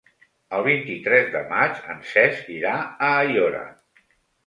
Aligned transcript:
El 0.59 0.63
vint-i-tres 0.67 1.29
de 1.35 1.43
maig 1.53 1.85
en 1.97 2.03
Cesc 2.17 2.53
irà 2.57 2.75
a 2.83 3.15
Aiora. 3.23 3.65